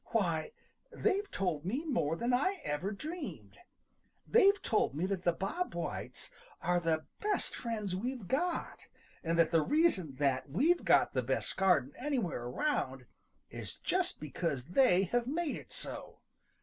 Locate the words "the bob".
5.25-5.75